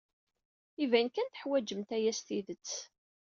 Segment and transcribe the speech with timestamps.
[0.83, 2.69] Iban kan teḥwajemt aya s tidet.